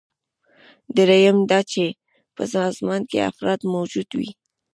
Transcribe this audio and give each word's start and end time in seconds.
دریم 0.95 1.37
دا 1.49 1.59
چې 1.71 1.85
په 2.35 2.43
سازمان 2.55 3.01
کې 3.09 3.25
افراد 3.29 3.59
موجود 3.73 4.09
وي. 4.19 4.29